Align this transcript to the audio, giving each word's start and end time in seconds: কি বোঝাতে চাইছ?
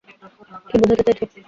কি 0.69 0.75
বোঝাতে 0.81 1.03
চাইছ? 1.07 1.19